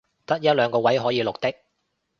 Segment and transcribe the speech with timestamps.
[0.25, 1.53] 得一兩個位可以綠的